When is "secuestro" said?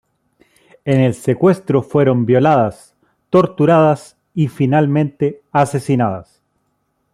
1.13-1.83